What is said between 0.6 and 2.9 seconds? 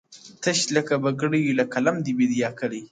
له بګړیو له قلمه دی، بېدیا کلی دی,